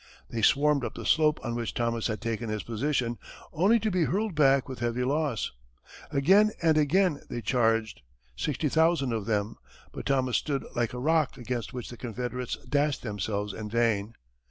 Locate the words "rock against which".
10.99-11.91